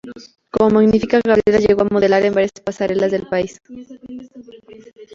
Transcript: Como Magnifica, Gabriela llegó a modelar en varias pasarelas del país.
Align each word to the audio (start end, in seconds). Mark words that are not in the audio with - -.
Como 0.49 0.71
Magnifica, 0.71 1.21
Gabriela 1.23 1.59
llegó 1.63 1.83
a 1.83 1.87
modelar 1.93 2.23
en 2.25 2.33
varias 2.33 2.53
pasarelas 2.65 3.11
del 3.11 3.27
país. 3.27 3.59